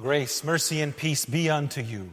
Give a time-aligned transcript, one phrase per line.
[0.00, 2.10] Grace, mercy, and peace be unto you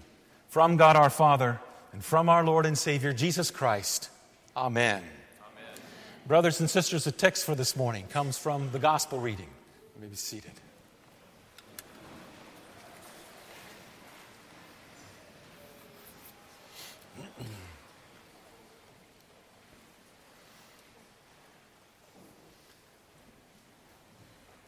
[0.50, 1.58] from God our Father
[1.94, 4.10] and from our Lord and Savior Jesus Christ.
[4.58, 4.98] Amen.
[4.98, 5.82] Amen.
[6.28, 9.48] Brothers and sisters, the text for this morning comes from the gospel reading.
[9.96, 10.52] You may be seated.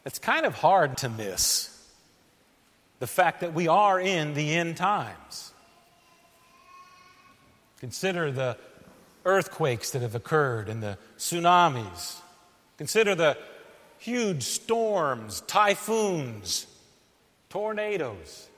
[0.06, 1.79] It's kind of hard to miss
[3.00, 5.52] the fact that we are in the end times.
[7.80, 8.56] Consider the
[9.24, 12.16] earthquakes that have occurred and the tsunamis.
[12.76, 13.36] Consider the
[13.98, 16.66] huge storms, typhoons,
[17.48, 18.48] tornadoes.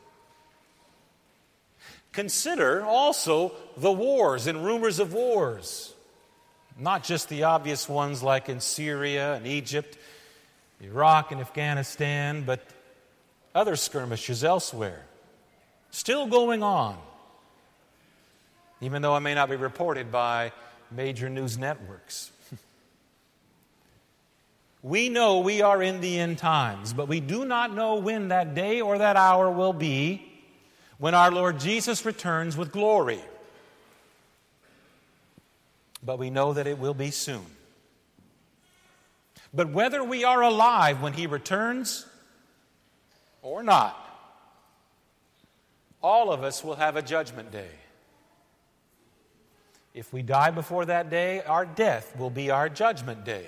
[2.13, 5.95] Consider also the wars and rumors of wars,
[6.79, 9.97] not just the obvious ones like in Syria and Egypt,
[10.80, 12.61] Iraq and Afghanistan, but
[13.55, 15.05] other skirmishes elsewhere.
[15.91, 16.97] Still going on,
[18.80, 20.52] even though it may not be reported by
[20.90, 22.30] major news networks.
[24.82, 28.54] we know we are in the end times, but we do not know when that
[28.54, 30.29] day or that hour will be
[30.99, 33.21] when our Lord Jesus returns with glory.
[36.02, 37.45] But we know that it will be soon.
[39.55, 42.07] But whether we are alive when He returns,
[43.43, 43.98] or not,
[46.01, 47.68] all of us will have a judgment day.
[49.95, 53.46] If we die before that day, our death will be our judgment day.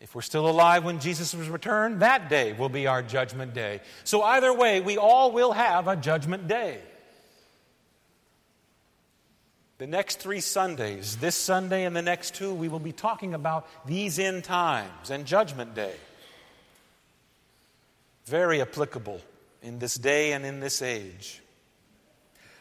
[0.00, 3.80] If we're still alive when Jesus was returned, that day will be our judgment day.
[4.02, 6.80] So, either way, we all will have a judgment day.
[9.78, 13.68] The next three Sundays, this Sunday and the next two, we will be talking about
[13.86, 15.94] these end times and judgment day.
[18.26, 19.20] Very applicable
[19.62, 21.40] in this day and in this age.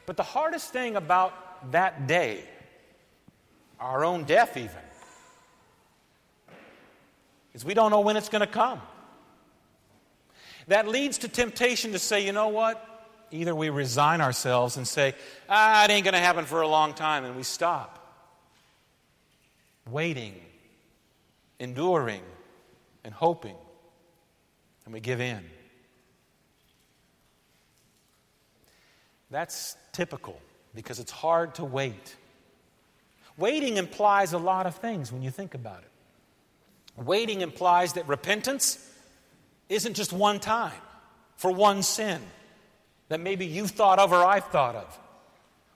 [0.06, 2.44] But the hardest thing about that day,
[3.80, 4.72] our own death even,
[7.54, 8.82] is we don't know when it's going to come.
[10.68, 12.88] That leads to temptation to say, you know what?
[13.32, 15.16] Either we resign ourselves and say,
[15.50, 17.98] ah, it ain't going to happen for a long time, and we stop.
[19.90, 20.36] Waiting,
[21.60, 22.22] enduring,
[23.04, 23.56] and hoping
[24.86, 25.44] and we give in.
[29.30, 30.40] That's typical
[30.76, 32.16] because it's hard to wait.
[33.38, 37.02] Waiting implies a lot of things when you think about it.
[37.02, 38.78] Waiting implies that repentance
[39.70, 40.74] isn't just one time
[41.38, 42.22] for one sin
[43.08, 45.00] that maybe you've thought of or I've thought of.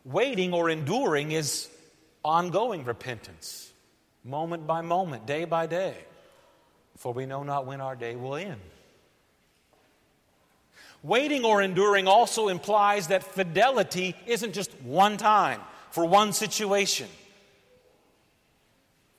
[0.04, 1.70] Waiting or enduring is
[2.24, 3.72] ongoing repentance,
[4.24, 5.96] moment by moment, day by day,
[6.98, 8.62] for we know not when our day will end.
[11.06, 15.62] Waiting or enduring also implies that fidelity isn't just one time
[15.92, 17.08] for one situation.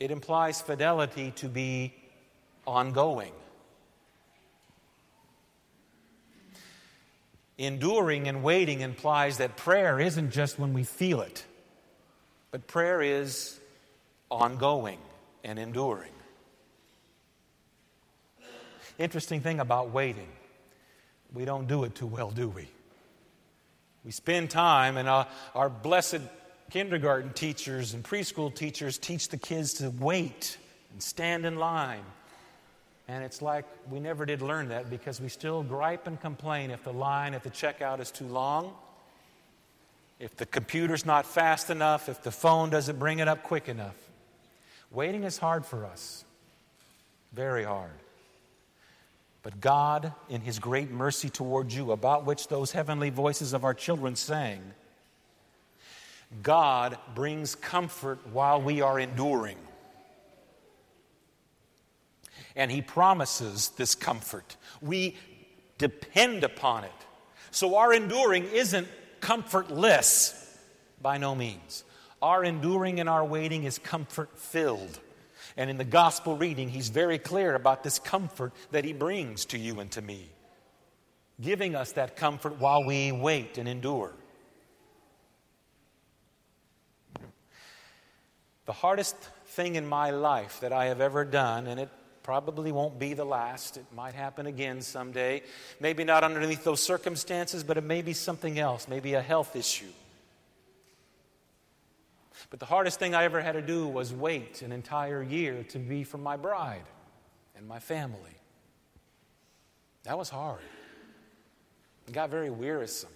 [0.01, 1.95] It implies fidelity to be
[2.67, 3.31] ongoing.
[7.57, 11.45] Enduring and waiting implies that prayer isn't just when we feel it,
[12.51, 13.61] but prayer is
[14.29, 14.99] ongoing
[15.45, 16.11] and enduring.
[18.99, 20.27] Interesting thing about waiting
[21.34, 22.69] we don't do it too well, do we?
[24.04, 26.20] We spend time, and our, blessed
[26.70, 30.59] kindergarten teachers and preschool teachers teach the kids to wait
[30.92, 32.04] and stand in line.
[33.09, 36.84] And it's like we never did learn that because we still gripe and complain if
[36.84, 38.72] the line at the checkout is too long,
[40.19, 43.97] if the computer's not fast enough, if the phone doesn't bring it up quick enough.
[44.91, 46.25] Waiting is hard for us,
[47.32, 47.91] very hard.
[49.47, 53.75] But God, in His great mercy toward you, about which those heavenly voices of our
[53.75, 54.61] children sang,
[56.43, 59.59] God brings comfort while we are enduring.
[62.56, 64.56] And He promises this comfort.
[64.83, 65.15] We
[65.79, 66.91] depend upon it.
[67.53, 68.88] So our enduring isn't
[69.20, 70.59] comfortless
[71.00, 71.85] by no means.
[72.20, 74.99] Our enduring and our waiting is comfort filled.
[75.56, 79.58] And in the gospel reading, he's very clear about this comfort that he brings to
[79.58, 80.29] you and to me,
[81.41, 84.12] giving us that comfort while we wait and endure.
[88.67, 89.17] The hardest
[89.47, 91.88] thing in my life that I have ever done, and it
[92.23, 93.76] probably won't be the last.
[93.76, 95.43] It might happen again someday.
[95.81, 99.93] Maybe not underneath those circumstances, but it may be something else, maybe a health issue.
[102.50, 105.78] But the hardest thing I ever had to do was wait an entire year to
[105.78, 106.84] be for my bride
[107.56, 108.20] and my family.
[110.04, 110.60] That was hard.
[112.06, 113.10] It got very wearisome,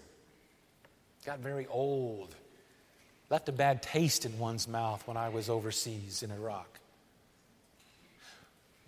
[1.25, 2.35] got very old,
[3.29, 6.81] left a bad taste in one's mouth when I was overseas in Iraq.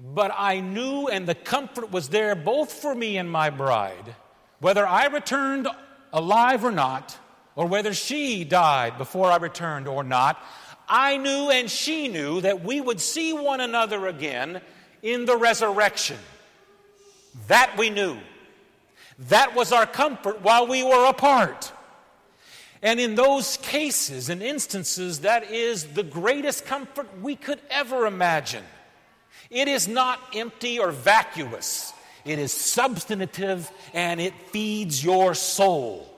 [0.00, 4.16] But I knew, and the comfort was there both for me and my bride,
[4.58, 5.68] whether I returned
[6.12, 7.16] alive or not,
[7.56, 10.42] or whether she died before I returned or not.
[10.88, 14.60] I knew and she knew that we would see one another again
[15.02, 16.18] in the resurrection.
[17.48, 18.18] That we knew.
[19.28, 21.72] That was our comfort while we were apart.
[22.82, 28.64] And in those cases and instances, that is the greatest comfort we could ever imagine.
[29.50, 31.92] It is not empty or vacuous,
[32.24, 36.11] it is substantive and it feeds your soul.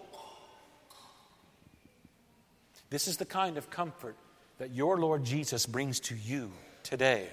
[2.94, 4.14] This is the kind of comfort
[4.58, 6.52] that your Lord Jesus brings to you
[6.85, 7.26] today.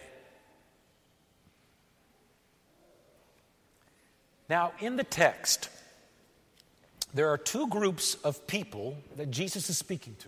[4.49, 5.69] Now, in the text,
[7.13, 10.27] there are two groups of people that Jesus is speaking to.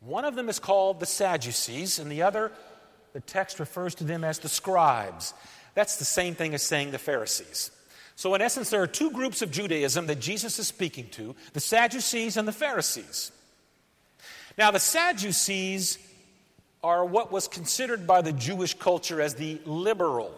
[0.00, 2.52] One of them is called the Sadducees, and the other,
[3.14, 5.32] the text refers to them as the scribes.
[5.72, 7.70] That's the same thing as saying the Pharisees.
[8.14, 11.60] So, in essence, there are two groups of Judaism that Jesus is speaking to the
[11.60, 13.32] Sadducees and the Pharisees.
[14.60, 15.96] Now, the Sadducees
[16.84, 20.34] are what was considered by the Jewish culture as the liberal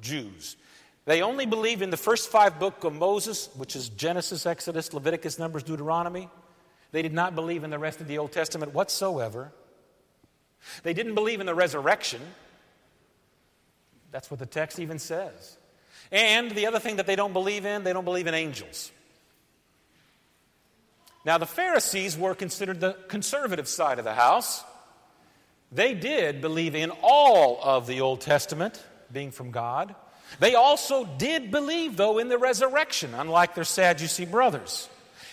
[0.00, 0.54] Jews.
[1.06, 5.40] They only believe in the first five books of Moses, which is Genesis, Exodus, Leviticus,
[5.40, 6.28] Numbers, Deuteronomy.
[6.92, 9.50] They did not believe in the rest of the Old Testament whatsoever.
[10.84, 12.20] They didn't believe in the resurrection.
[14.12, 15.58] That's what the text even says.
[16.12, 18.92] And the other thing that they don't believe in, they don't believe in angels.
[21.24, 24.62] Now, the Pharisees were considered the conservative side of the house.
[25.72, 29.94] They did believe in all of the Old Testament being from God.
[30.38, 34.88] They also did believe, though, in the resurrection, unlike their Sadducee brothers.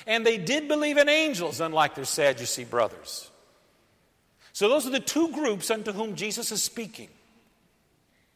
[0.07, 3.29] And they did believe in angels, unlike their Sadducee brothers.
[4.53, 7.09] So, those are the two groups unto whom Jesus is speaking.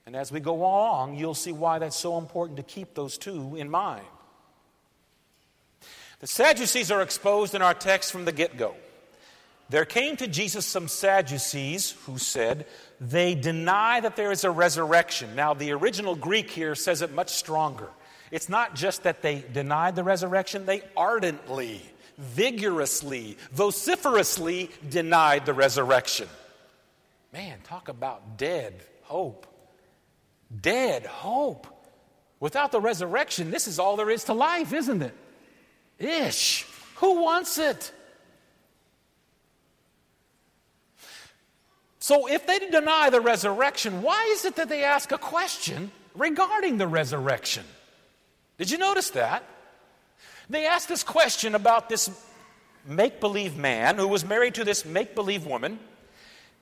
[0.06, 3.56] And as we go along, you'll see why that's so important to keep those two
[3.56, 4.06] in mind.
[6.26, 8.74] The Sadducees are exposed in our text from the get go.
[9.70, 12.66] There came to Jesus some Sadducees who said,
[13.00, 15.36] They deny that there is a resurrection.
[15.36, 17.90] Now, the original Greek here says it much stronger.
[18.32, 21.80] It's not just that they denied the resurrection, they ardently,
[22.18, 26.28] vigorously, vociferously denied the resurrection.
[27.34, 28.74] Man, talk about dead
[29.04, 29.46] hope.
[30.60, 31.68] Dead hope.
[32.40, 35.16] Without the resurrection, this is all there is to life, isn't it?
[36.00, 36.66] Ish.
[36.96, 37.92] Who wants it?
[42.00, 46.78] So, if they deny the resurrection, why is it that they ask a question regarding
[46.78, 47.66] the resurrection?
[48.58, 49.44] Did you notice that?
[50.50, 52.10] They asked this question about this
[52.86, 55.80] make believe man who was married to this make believe woman.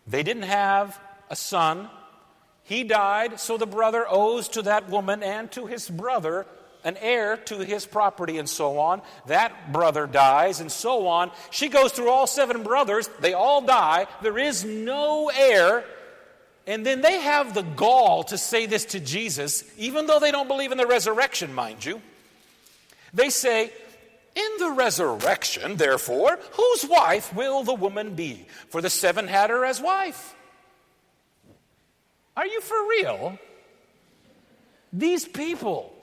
[0.07, 1.89] They didn't have a son.
[2.63, 6.45] He died, so the brother owes to that woman and to his brother
[6.83, 9.01] an heir to his property and so on.
[9.27, 11.31] That brother dies and so on.
[11.49, 13.09] She goes through all seven brothers.
[13.19, 14.07] They all die.
[14.21, 15.85] There is no heir.
[16.65, 20.47] And then they have the gall to say this to Jesus, even though they don't
[20.47, 22.01] believe in the resurrection, mind you.
[23.13, 23.71] They say,
[24.35, 28.45] In the resurrection, therefore, whose wife will the woman be?
[28.69, 30.35] For the seven had her as wife.
[32.35, 33.37] Are you for real?
[34.91, 35.93] These people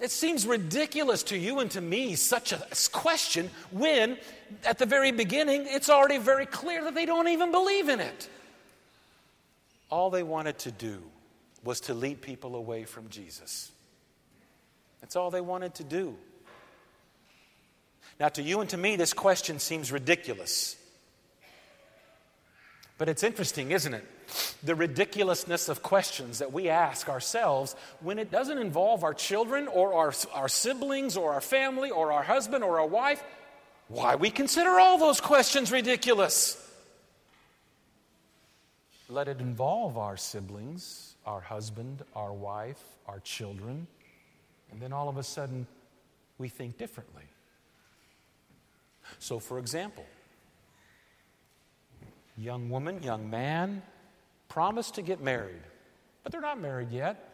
[0.00, 4.16] it seems ridiculous to you and to me, such a question, when
[4.64, 8.28] at the very beginning it's already very clear that they don't even believe in it.
[9.90, 11.02] All they wanted to do
[11.64, 13.70] was to lead people away from Jesus.
[15.00, 16.16] That's all they wanted to do.
[18.18, 20.76] Now, to you and to me, this question seems ridiculous.
[22.98, 24.04] But it's interesting, isn't it?
[24.62, 29.94] The ridiculousness of questions that we ask ourselves when it doesn't involve our children or
[29.94, 33.22] our, our siblings or our family or our husband or our wife.
[33.88, 36.56] Why we consider all those questions ridiculous?
[39.08, 43.88] Let it involve our siblings, our husband, our wife, our children,
[44.70, 45.66] and then all of a sudden
[46.38, 47.24] we think differently.
[49.18, 50.04] So, for example,
[52.36, 53.82] young woman, young man,
[54.50, 55.62] promise to get married,
[56.22, 57.26] but they're not married yet.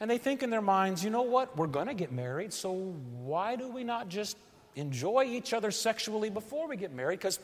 [0.00, 2.72] And they think in their minds, you know what, we're going to get married, so
[2.72, 4.36] why do we not just
[4.74, 7.20] enjoy each other sexually before we get married?
[7.20, 7.38] Because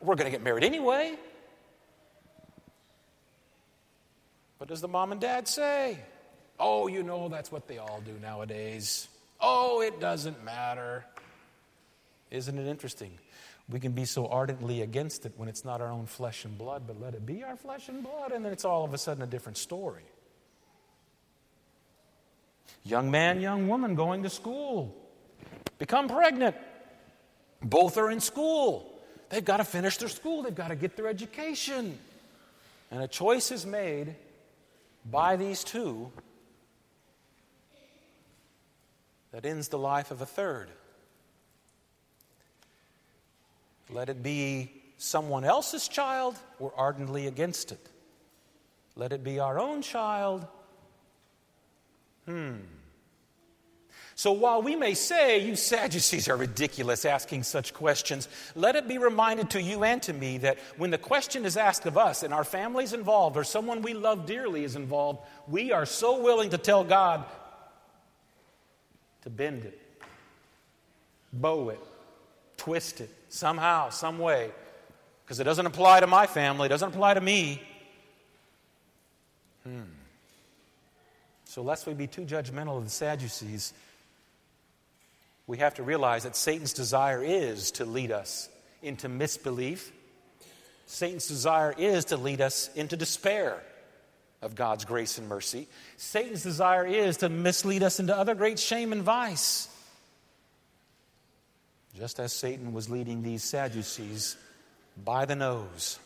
[0.00, 1.14] we're going to get married anyway.
[4.58, 5.98] What does the mom and dad say?
[6.58, 9.08] Oh, you know, that's what they all do nowadays.
[9.40, 11.04] Oh, it doesn't matter.
[12.30, 13.18] Isn't it interesting?
[13.68, 16.82] We can be so ardently against it when it's not our own flesh and blood,
[16.86, 19.22] but let it be our flesh and blood, and then it's all of a sudden
[19.22, 20.02] a different story.
[22.84, 24.96] Young man, young woman going to school,
[25.78, 26.56] become pregnant.
[27.62, 29.00] Both are in school.
[29.30, 31.98] They've got to finish their school, they've got to get their education.
[32.90, 34.14] And a choice is made
[35.10, 36.12] by these two
[39.32, 40.68] that ends the life of a third.
[43.90, 47.88] Let it be someone else's child, we're ardently against it.
[48.94, 50.46] Let it be our own child.
[52.26, 52.56] Hmm.
[54.14, 58.98] So while we may say, you Sadducees are ridiculous asking such questions, let it be
[58.98, 62.32] reminded to you and to me that when the question is asked of us and
[62.32, 66.58] our families involved or someone we love dearly is involved, we are so willing to
[66.58, 67.24] tell God
[69.22, 69.80] to bend it,
[71.32, 71.80] bow it,
[72.56, 74.50] twist it, somehow, some way,
[75.24, 77.62] because it doesn't apply to my family, it doesn't apply to me.
[79.64, 79.80] Hmm.
[81.44, 83.72] So, lest we be too judgmental of the Sadducees,
[85.46, 88.48] we have to realize that Satan's desire is to lead us
[88.82, 89.92] into misbelief.
[90.86, 93.62] Satan's desire is to lead us into despair
[94.42, 95.68] of God's grace and mercy.
[95.96, 99.68] Satan's desire is to mislead us into other great shame and vice.
[101.96, 104.36] Just as Satan was leading these Sadducees
[105.04, 105.98] by the nose.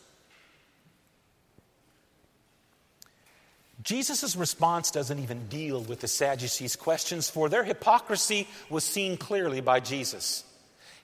[3.83, 9.61] Jesus' response doesn't even deal with the Sadducees' questions, for their hypocrisy was seen clearly
[9.61, 10.43] by Jesus.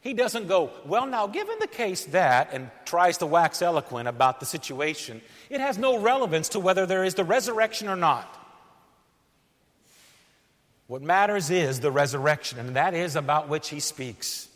[0.02, 4.42] He doesn't go, Well, now, given the case that, and tries to wax eloquent about
[4.42, 8.28] the situation, it has no relevance to whether there is the resurrection or not.
[10.88, 14.50] What matters is the resurrection, and that is about which he speaks.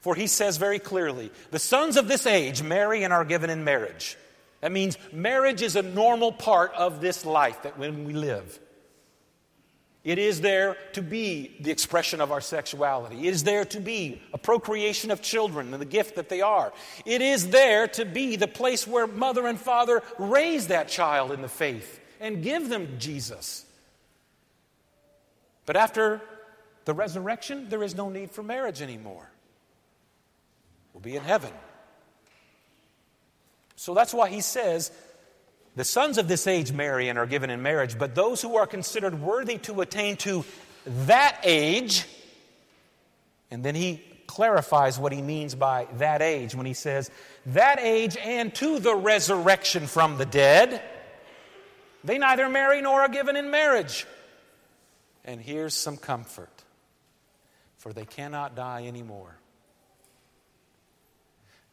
[0.00, 3.64] For he says very clearly, The sons of this age marry and are given in
[3.64, 4.16] marriage.
[4.60, 8.58] That means marriage is a normal part of this life that when we live.
[10.02, 13.28] It is there to be the expression of our sexuality.
[13.28, 16.72] It is there to be a procreation of children and the gift that they are.
[17.04, 21.42] It is there to be the place where mother and father raise that child in
[21.42, 23.66] the faith and give them Jesus.
[25.66, 26.22] But after
[26.86, 29.29] the resurrection, there is no need for marriage anymore.
[30.92, 31.52] We'll be in heaven.
[33.76, 34.90] So that's why he says,
[35.76, 38.66] the sons of this age marry and are given in marriage, but those who are
[38.66, 40.44] considered worthy to attain to
[40.84, 42.04] that age,
[43.50, 47.10] and then he clarifies what he means by that age when he says,
[47.46, 50.82] that age and to the resurrection from the dead,
[52.04, 54.06] they neither marry nor are given in marriage.
[55.24, 56.64] And here's some comfort,
[57.78, 59.36] for they cannot die anymore.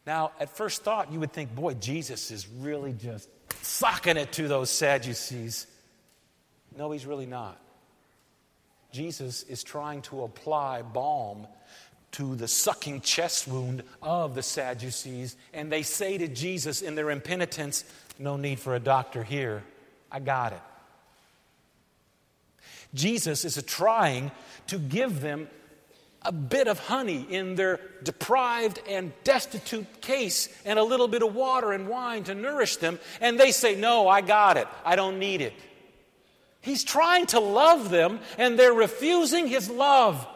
[0.07, 3.27] Now, at first thought, you would think, boy, Jesus is really just
[3.61, 5.67] socking it to those Sadducees.
[6.77, 7.59] No, he's really not.
[8.93, 11.45] Jesus is trying to apply balm
[12.13, 17.11] to the sucking chest wound of the Sadducees, and they say to Jesus in their
[17.11, 17.83] impenitence,
[18.17, 19.61] No need for a doctor here.
[20.09, 20.61] I got it.
[22.93, 24.31] Jesus is trying
[24.67, 25.49] to give them
[26.27, 31.33] a bit of honey in their deprived and destitute case and a little bit of
[31.33, 34.67] water and wine to nourish them, and they say, No, I got it.
[34.85, 35.53] I don't need it.
[36.59, 40.27] He's trying to love them, and they're refusing his love.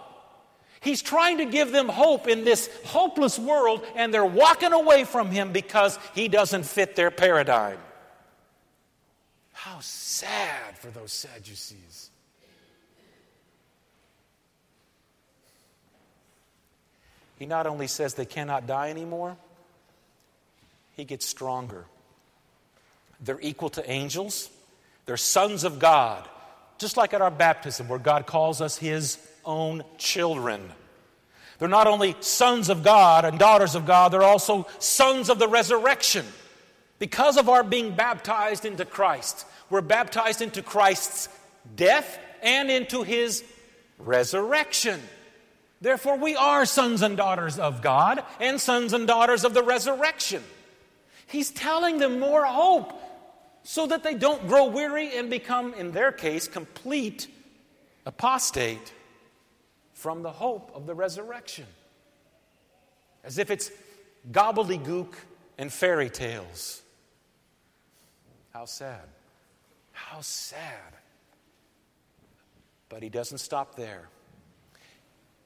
[0.79, 5.29] He's trying to give them hope in this hopeless world, and they're walking away from
[5.29, 7.77] him because he doesn't fit their paradigm.
[9.51, 12.11] How sad for those Sadducees.
[17.41, 19.35] He not only says they cannot die anymore,
[20.91, 21.85] he gets stronger.
[23.19, 24.51] They're equal to angels,
[25.07, 26.29] they're sons of God,
[26.77, 30.61] just like at our baptism, where God calls us his own children.
[31.57, 35.47] They're not only sons of God and daughters of God, they're also sons of the
[35.47, 36.27] resurrection.
[36.99, 41.27] Because of our being baptized into Christ, we're baptized into Christ's
[41.75, 43.43] death and into his
[43.97, 45.01] resurrection.
[45.81, 50.43] Therefore, we are sons and daughters of God and sons and daughters of the resurrection.
[51.25, 52.93] He's telling them more hope
[53.63, 57.27] so that they don't grow weary and become, in their case, complete
[58.05, 58.93] apostate
[59.93, 61.65] from the hope of the resurrection.
[63.23, 63.71] As if it's
[64.31, 65.13] gobbledygook
[65.57, 66.81] and fairy tales.
[68.51, 69.07] How sad.
[69.91, 70.93] How sad.
[72.89, 74.09] But he doesn't stop there.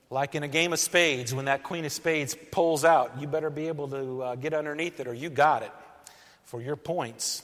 [0.09, 3.49] Like in a game of spades, when that queen of spades pulls out, you better
[3.49, 5.71] be able to uh, get underneath it or you got it
[6.43, 7.43] for your points.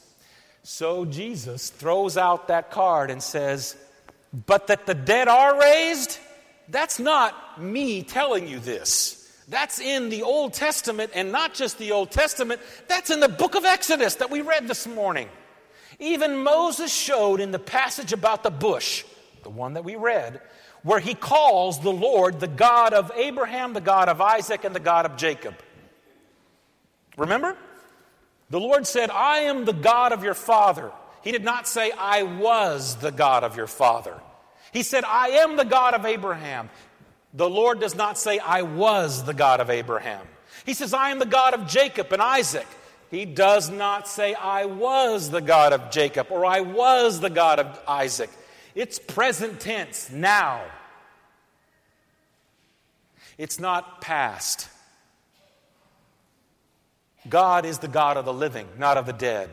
[0.64, 3.76] So Jesus throws out that card and says,
[4.46, 6.20] But that the dead are raised?
[6.70, 9.18] That's not me telling you this.
[9.48, 13.56] That's in the Old Testament, and not just the Old Testament, that's in the book
[13.56, 15.28] of Exodus that we read this morning.
[16.00, 19.04] Even Moses showed in the passage about the bush,
[19.44, 20.40] the one that we read,
[20.84, 24.80] where he calls the Lord the God of Abraham, the God of Isaac, and the
[24.80, 25.56] God of Jacob.
[27.18, 27.56] Remember?
[28.50, 30.92] The Lord said, I am the God of your father.
[31.24, 34.20] He did not say, I was the God of your father.
[34.72, 36.70] He said, I am the God of Abraham.
[37.34, 40.26] The Lord does not say, I was the God of Abraham.
[40.66, 42.68] He says, I am the God of Jacob and Isaac.
[43.10, 47.60] He does not say, I was the God of Jacob or I was the God
[47.60, 48.30] of Isaac.
[48.76, 50.64] It's present tense, now.
[53.38, 54.70] It's not past.
[57.30, 59.50] God is the God of the living, not of the dead.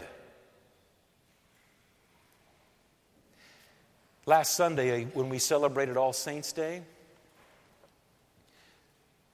[4.27, 6.83] Last Sunday, uh, when we celebrated All Saints' Day,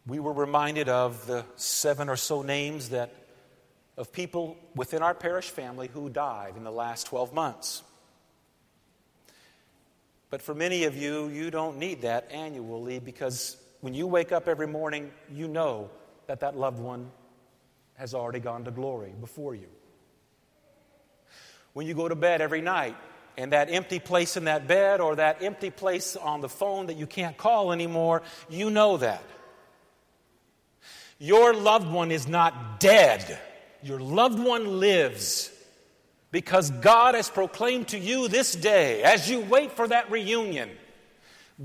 [0.07, 3.12] we were reminded of the seven or so names that
[3.97, 7.83] of people within our parish family who died in the last 12 months.
[10.35, 14.49] But for many of you, you don't need that annually because when you wake up
[14.49, 15.91] every morning, you know
[16.26, 17.12] that that loved one
[17.95, 19.69] has already gone to glory before you.
[21.73, 22.97] When you go to bed every night,
[23.38, 26.97] and that empty place in that bed or that empty place on the phone that
[26.97, 29.23] you can't call anymore, you know that.
[31.21, 33.38] Your loved one is not dead,
[33.85, 35.53] your loved one lives.
[36.35, 40.69] Because God has proclaimed to you this day, as you wait for that reunion,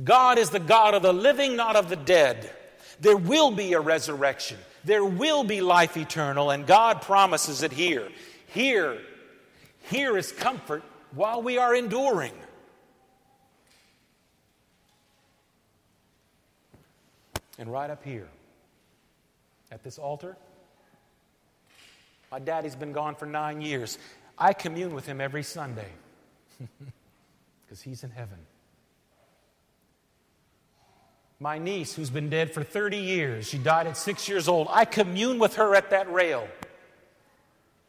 [0.04, 2.54] God is the God of the living, not of the dead.
[3.00, 4.60] There will be a resurrection.
[4.84, 8.10] There will be life eternal, and God promises it here.
[8.46, 9.00] Here,
[9.90, 10.84] here is comfort
[11.16, 12.34] while we are enduring.
[17.58, 18.28] And right up here,
[19.72, 20.38] at this altar,
[22.32, 23.98] my daddy's been gone for nine years.
[24.40, 25.90] I commune with him every Sunday
[27.66, 28.38] because he's in heaven.
[31.42, 34.68] My niece, who's been dead for 30 years, she died at six years old.
[34.72, 36.48] I commune with her at that rail.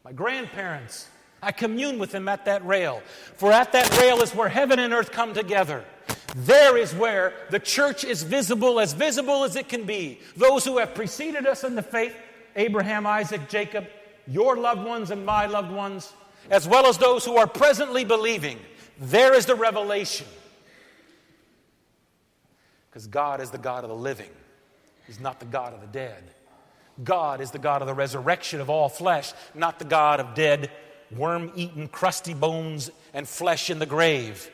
[0.03, 1.07] My grandparents,
[1.41, 3.01] I commune with them at that rail.
[3.35, 5.83] For at that rail is where heaven and earth come together.
[6.35, 10.19] There is where the church is visible, as visible as it can be.
[10.37, 12.15] Those who have preceded us in the faith
[12.55, 13.87] Abraham, Isaac, Jacob,
[14.27, 16.11] your loved ones and my loved ones,
[16.49, 18.59] as well as those who are presently believing.
[18.99, 20.27] There is the revelation.
[22.89, 24.29] Because God is the God of the living,
[25.07, 26.23] He's not the God of the dead.
[27.03, 30.69] God is the God of the resurrection of all flesh, not the God of dead,
[31.15, 34.49] worm eaten, crusty bones and flesh in the grave.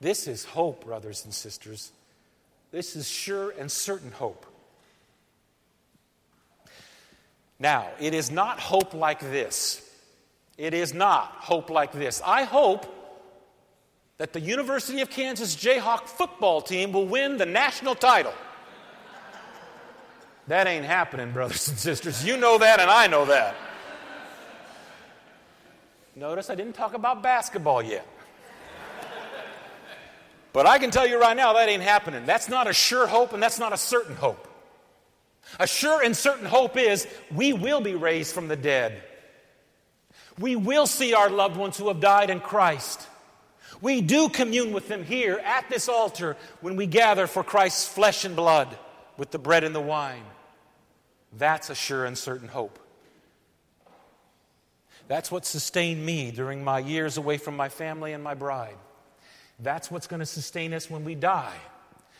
[0.00, 1.90] This is hope, brothers and sisters.
[2.70, 4.44] This is sure and certain hope.
[7.58, 9.82] Now, it is not hope like this.
[10.58, 12.22] It is not hope like this.
[12.24, 12.92] I hope
[14.18, 18.32] that the University of Kansas Jayhawk football team will win the national title.
[20.48, 22.24] That ain't happening, brothers and sisters.
[22.24, 23.54] You know that, and I know that.
[26.14, 28.06] Notice I didn't talk about basketball yet.
[30.52, 32.24] But I can tell you right now, that ain't happening.
[32.24, 34.45] That's not a sure hope, and that's not a certain hope.
[35.58, 39.02] A sure and certain hope is we will be raised from the dead.
[40.38, 43.06] We will see our loved ones who have died in Christ.
[43.80, 48.24] We do commune with them here at this altar when we gather for Christ's flesh
[48.24, 48.76] and blood
[49.16, 50.24] with the bread and the wine.
[51.36, 52.78] That's a sure and certain hope.
[55.08, 58.76] That's what sustained me during my years away from my family and my bride.
[59.60, 61.56] That's what's going to sustain us when we die.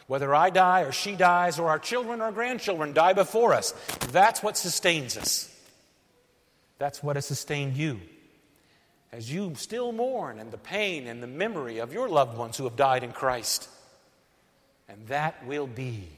[0.07, 3.73] Whether I die or she dies or our children or grandchildren die before us,
[4.11, 5.53] that's what sustains us.
[6.79, 8.01] That's what has sustained you
[9.13, 12.65] as you still mourn and the pain and the memory of your loved ones who
[12.65, 13.69] have died in Christ.
[14.89, 16.09] And that will be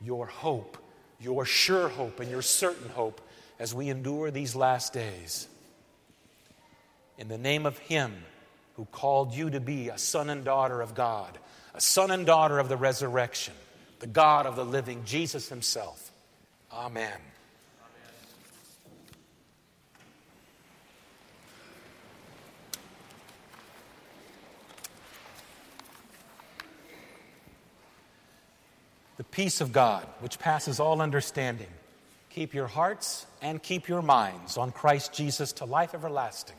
[0.00, 0.76] your hope,
[1.18, 3.20] your sure hope, and your certain hope
[3.58, 5.48] as we endure these last days.
[7.16, 8.22] In the name of Him
[8.74, 11.38] who called you to be a son and daughter of God,
[11.74, 13.54] a son and daughter of the resurrection,
[14.00, 16.10] the God of the living, Jesus Himself.
[16.72, 17.18] Amen.
[29.22, 31.68] the peace of God, which passes all understanding,
[32.28, 36.56] keep your hearts and keep your minds on Christ Jesus to life everlasting.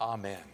[0.00, 0.53] Amen.